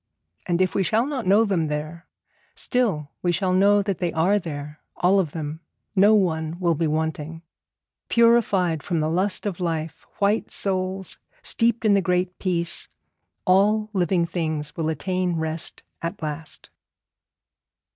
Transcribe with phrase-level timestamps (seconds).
[0.47, 2.07] And if we shall not know them there,
[2.55, 5.59] still we shall know that they are there, all of them
[5.95, 7.43] not one will be wanting.
[8.09, 12.87] Purified from the lust of life, white souls steeped in the Great Peace,
[13.45, 16.71] all living things will attain rest at last.